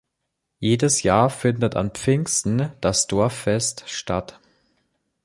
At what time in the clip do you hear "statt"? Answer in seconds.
3.87-4.39